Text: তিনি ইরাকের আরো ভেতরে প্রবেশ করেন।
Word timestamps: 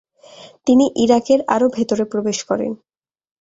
তিনি 0.67 0.85
ইরাকের 0.95 1.39
আরো 1.47 1.67
ভেতরে 1.69 2.03
প্রবেশ 2.05 2.37
করেন। 2.43 2.71